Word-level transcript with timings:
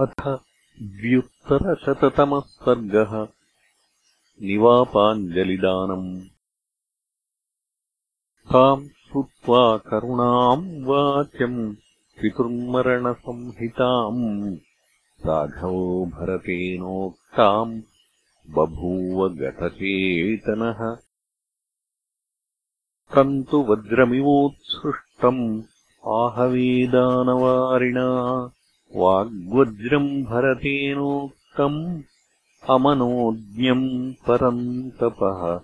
अथ 0.00 0.38
द्व्युत्तरशततमः 0.82 2.40
सर्गः। 2.40 3.28
निवापाञ्जलिदानम्। 4.42 6.20
ताम् 8.52 8.88
श्रुत्वा 8.88 9.76
करुणाम् 9.76 10.84
वाच्यम् 10.84 11.76
पितुर्मरणसंहिताम्। 12.20 14.56
राघवो 15.26 16.06
भरतेनोक्ताम् 16.06 17.82
बभूव 18.50 19.28
गतचेतनः। 19.28 20.96
तम् 23.14 23.44
तु 23.44 23.58
वज्रमिवोत्सृष्टम् 23.58 25.62
आहवेदानवारिणा 26.06 28.50
भरतेनोक्तम् 30.24 32.02
अमनोज्ञम् 32.70 34.12
परन्तपः। 34.12 35.60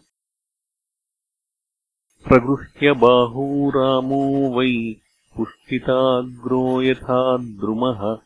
प्रगृह्य 2.29 2.93
बाहू 2.93 3.71
रामो 3.71 4.51
वै 4.59 4.97
पुष्टिताग्रो 5.37 6.83
यथा 6.83 7.37
द्रुमः 7.37 8.19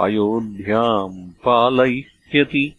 अयोध्याम् 0.00 1.30
पालयिष्यति। 1.30 2.74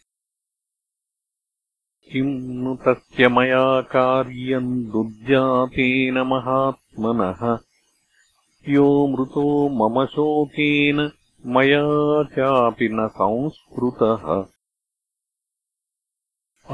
किम् 2.12 2.42
नु 2.42 2.76
तस्य 2.76 3.28
मया 3.28 3.82
कार्यम् 3.82 4.84
दुर्जातेन 4.84 6.14
महात्मनः? 6.14 7.60
यो 8.70 9.08
मृतो 9.08 9.70
मम 9.70 10.06
शोकेन 10.06 11.12
मया 11.46 12.24
चापि 12.24 12.90
न 12.90 13.08
संस्कृतः। 13.08 14.46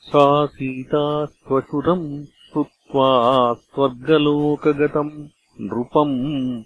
सा 0.00 0.46
सीता 0.46 1.24
स्वशुरम् 1.24 2.24
श्रुत्वा 2.24 3.54
स्वर्गलोकगतम् 3.54 5.28
नृपम्। 5.60 6.64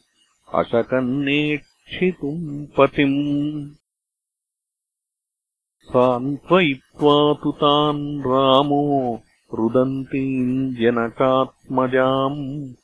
अशकन्नेक्षितुम् 1.85 2.67
पतिम् 2.67 3.75
सान्त्वयित्वा 5.85 7.35
तु 7.35 7.53
तान् 7.53 8.21
रामो 8.21 9.23
रुदन्तीम् 9.55 10.75
जनकात्मजाम्। 10.75 12.75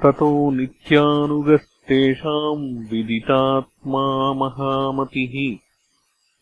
ततो 0.03 0.51
नित्यानुगस्तेषाम् 0.51 2.87
विदितात्मा 2.87 4.33
महामतिः। 4.33 5.57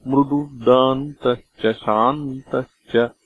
मृदुदान्तश्च 0.08 1.76
शान्तश्च 1.76 3.19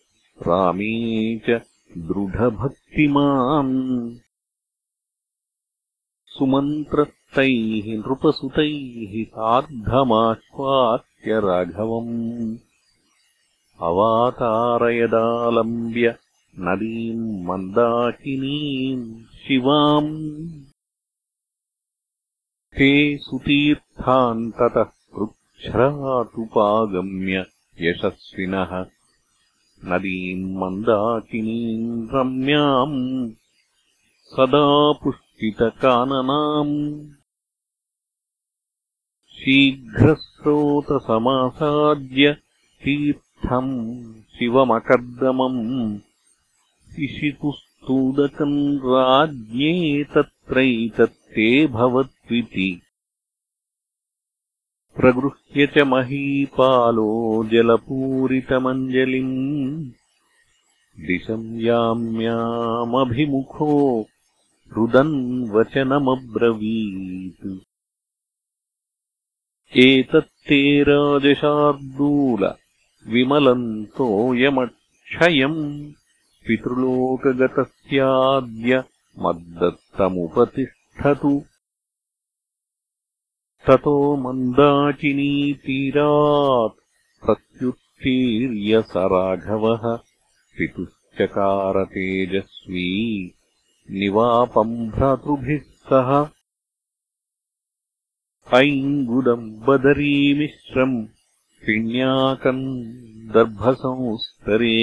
रामे 0.47 1.37
च 1.37 1.61
दृढभक्तिमान् 1.97 4.15
सुमन्त्रस्तैः 6.25 7.97
नृपसुतैः 7.97 9.23
सार्धमाश्वास्य 9.23 11.39
राघवम्। 11.39 12.57
अवातारयदालम्ब्य 13.79 16.15
नदीम् 16.59 17.45
मन्दाकिनीम् 17.45 19.25
शिवाम्। 19.25 20.61
ते 22.77 23.17
सुतीर्थान्ततः 23.17 24.83
पृच्छ्रातुपागम्य 24.83 27.45
यशस्विनः 27.81 28.85
नदीम् 29.91 30.43
मन्दाकिनीम् 30.59 31.87
रम्याम् 32.13 32.99
सदा 34.33 34.65
पुष्पितकाननाम् 35.03 36.75
शीघ्रस्रोतसमासाद्य 39.37 42.25
तीर्थम् 42.83 43.73
शिवमकर्दमम् 44.37 45.61
इषितुस्तूदकम् 47.05 48.59
राज्ञे 48.93 49.73
तत्रैतत्ते 50.15 51.47
भवत्विति 51.77 52.69
प्रगृह्य 54.97 55.67
च 55.67 55.77
महीपालो 55.77 57.45
जलपूरितमञ्जलिम्। 57.51 59.91
दिशम् 61.05 61.61
याम्यामभिमुखो 61.61 64.05
रुदन् 64.73 65.49
वचनमब्रवीत्। 65.49 67.59
एतत्ते 69.77 70.83
राजशार्दूल 70.83 72.53
विमलन्तोऽयमक्षयम् 73.07 75.91
पितृलोकगतस्याद्य 76.47 78.83
मद्दत्तमुपतिष्ठतु 79.19 81.43
ततो 83.67 83.95
प्रत्युत्तीर्य 87.25 88.81
स 88.81 88.93
राघवः 88.97 89.83
पितुश्चकारतेजस्वी 90.57 92.89
निवापम् 93.91 94.91
भ्रातृभिः 94.91 95.61
सह। 95.89 96.09
ऐङ्गुदम् 98.59 99.49
बदरीमिश्रम् 99.67 100.95
पिण्याकम् 101.65 102.63
दर्भसंस्तरे 103.33 104.79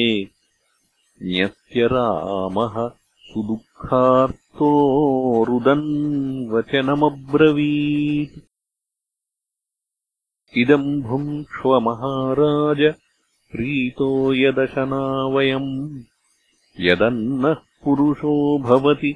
न्यस्य 1.22 1.86
रामः 1.86 2.76
सुदुःखार्तो 3.30 4.70
रुदन् 5.48 5.88
वचनमब्रवीत् 6.52 8.38
इदम् 10.56 11.02
भुङ्क्ष्व 11.02 11.80
महाराज 11.80 12.94
प्रीतो 13.52 14.34
यदशना 14.34 15.26
वयम् 15.26 16.00
यदन्नः 16.80 17.54
पुरुषो 17.54 18.58
भवति 18.58 19.12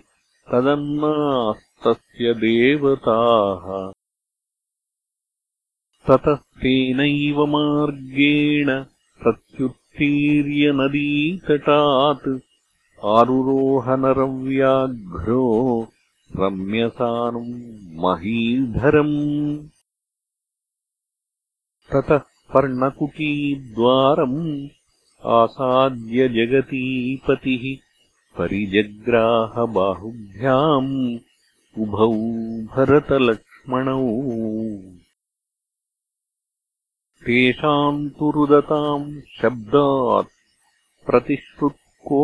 तदन्नास्तस्य 0.53 2.35
देवताः। 2.35 3.93
ततस्तेनैव 6.09 7.47
मार्गेण 7.47 8.67
प्रत्युत् 9.23 9.75
नदीतटात् 10.77 12.29
आरुरोहनरव्याघ्रो 13.05 14.23
रम्यसानुम् 16.37 17.55
महीधरम् 18.05 19.74
ततः 21.95 22.19
पर्णकुटीद्वारम् 22.55 24.41
आसाद्य 25.27 26.29
जगतीपतिः 26.29 27.65
परिजग्राहबाहुभ्याम् 28.39 29.61
उभौ 31.83 32.13
भरतलक्ष्मणौ। 32.75 34.01
तेषाम् 37.27 38.11
तु 38.11 38.31
रुदताम् 38.31 39.21
शब्दात् 39.43 40.35
प्रतिश्रुत्को 41.07 42.21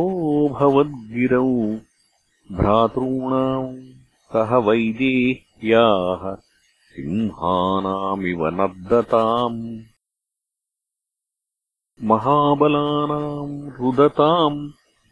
भवद्गिरौ 0.49 1.51
भ्रातॄणाम् 2.53 3.81
सह 4.33 4.57
वैदेह्याः 4.57 6.50
सिंहानामिव 7.01 8.41
नर्दताम् 8.57 9.61
महाबलानाम् 12.11 13.55
रुदताम् 13.77 14.59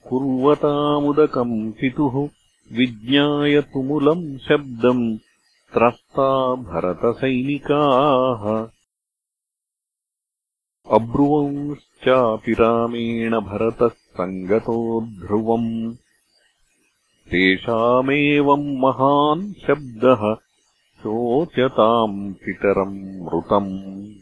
कुर्वतामुदकम् 0.08 1.54
पितुः 1.80 2.16
विज्ञाय 2.78 3.60
तुमुलम् 3.72 4.26
शब्दम् 4.48 5.04
त्रस्ता 5.74 6.28
भरतसैनिकाः 6.68 8.44
अब्रुवंश्चापि 10.98 12.52
रामेण 12.60 13.38
भरतः 13.48 13.94
सङ्गतो 14.18 14.78
ध्रुवम् 15.24 15.72
तेषामेवम् 17.30 18.68
महान् 18.84 19.52
शब्दः 19.66 20.22
शोचताम् 20.98 22.34
पितरम् 22.34 23.22
मृतम् 23.22 24.14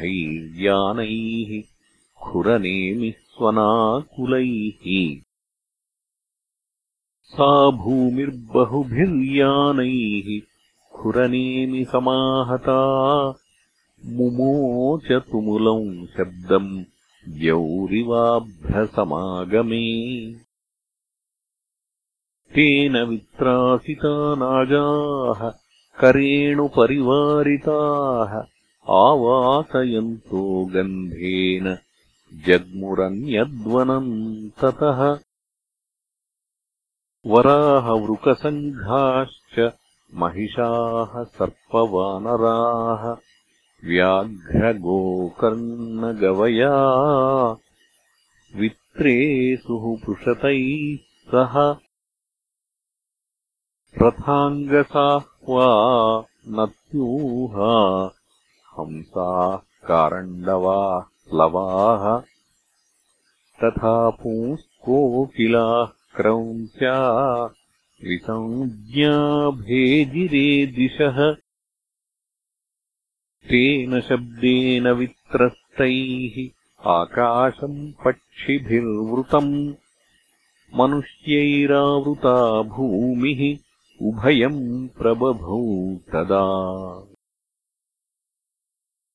खुरनेमिस्वनाकुलैः 2.24 3.22
सा 7.34 7.48
भूमिर्बहुभिर्यानैः 7.82 8.48
खुरनेमि 10.98 11.84
समाहता 11.92 12.76
मुमोच 14.16 15.08
तुमुलम् 15.30 16.06
शब्दम् 16.16 16.70
द्यौरिवाभ्रसमागमे 17.38 18.18
तेन 22.54 22.94
वित्रासिता 23.08 24.12
नागाः 24.42 25.40
करेणुपरिवारिताः 26.00 26.70
आवासयन्तो 28.98 30.42
गन्धेन 30.74 31.66
जग्मुरन्यद्वनम् 32.46 34.12
ततः 34.60 35.00
वराहवृकसङ्घाश्च 37.32 39.56
महिषाः 40.20 41.12
सर्पवानराः 41.38 43.02
व्याघ्रगोकर्णगवया 43.88 46.76
वित्रेसुः 48.60 49.84
पृषतैः 50.06 50.96
सह 51.32 51.54
रथाङ्गसाह्वा 53.96 55.68
नत्यूहा 56.48 57.76
हंसाः 58.72 59.56
कारण्डवाः 59.56 61.00
प्लवाः 61.00 62.20
तथा 63.62 64.10
पुंस्कोकिलाः 64.10 65.86
क्रौञ्चा 66.16 66.96
विसञ्ज्ञाभेजिरे 68.04 70.66
दिशः। 70.66 71.34
तेन 73.50 74.00
शब्देन 74.00 74.88
वित्रस्तैः 74.88 76.48
आकाशम् 76.90 77.92
पक्षिभिर्वृतम् 77.92 79.74
मनुष्यैरावृता 80.74 82.62
भूमिः 82.62 83.67
उभयम् 84.02 84.88
प्रबभौ 84.88 85.96
तदा। 85.96 86.44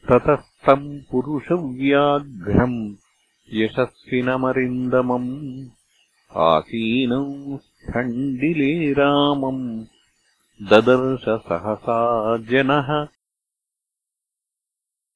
ततस्तम् 0.10 1.00
पुरुषव्याघ्रम् 1.12 2.96
यशस्विनमरिन्दमम् 3.54 5.68
आसीनम् 6.38 7.58
स्थण्डिले 7.58 8.94
रामम् 8.94 9.86
ददर्श 10.62 11.22
सहसा 11.22 12.38
जनः। 12.38 13.08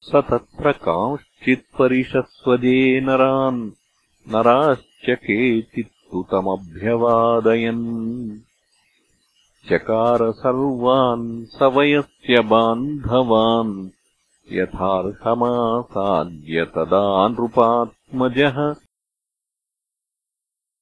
स 0.01 0.15
तत्र 0.15 0.71
कांश्चित्परिशस्वजे 0.71 3.01
नरान्। 3.01 3.71
नराश्च 4.27 5.09
केचित्तु 5.09 5.92
तमभ्यवादयन् 6.21 8.39
चकार 9.69 10.31
सर्वान् 10.31 11.45
सवयस्य 11.45 12.41
बान्धवान्। 12.41 13.89
यथार्हमासाद्य 14.51 16.65
तदा 16.65 17.27
नृपात्मजः। 17.27 18.75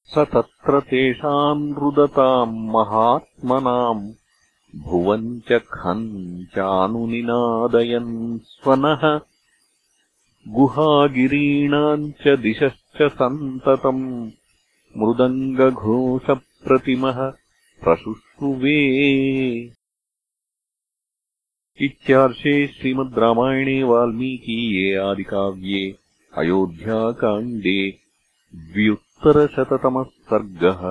स 0.04 0.18
तत्र 0.18 0.80
तेषाम् 0.80 1.74
रुदताम् 1.74 2.68
महात्मनाम्। 2.68 4.12
भुवम् 4.76 5.40
च 5.40 5.52
खम् 5.52 6.44
चानुनिनादयन् 6.44 8.38
स्वनः। 8.38 9.20
गुहागिरीणाम् 10.48 12.12
च 12.12 12.28
दिशश्च 12.28 13.02
सन्ततम् 13.02 14.30
मृदङ्गघोषप्रतिमः 15.00 16.38
प्रशुश्रुवे 17.82 18.78
इत्यार्षे 21.86 22.54
श्रीमद् 22.74 23.18
रामायणे 23.24 23.76
वाल्मीकीये 23.90 24.88
आदिकाव्ये 25.04 25.82
अयोध्याकाण्डे 26.32 27.78
द्व्युत्तरशततमः 28.72 30.10
सर्गः 30.30 30.82